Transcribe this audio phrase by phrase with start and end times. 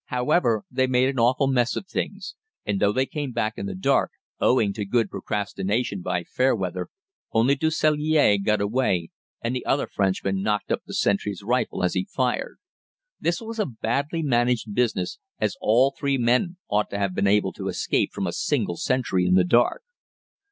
[0.05, 2.33] However, they made an awful mess of things,
[2.65, 6.87] and though they came back in the dark, owing to good procrastination by Fairweather,
[7.33, 9.11] only Du Sellier got away,
[9.43, 12.57] and the other Frenchmen knocked up the sentry's rifle as he fired.
[13.19, 17.53] This was a badly managed business, as all three men ought to have been able
[17.53, 19.83] to escape from a single sentry in the dark.